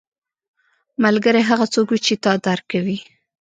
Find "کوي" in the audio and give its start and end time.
2.71-2.97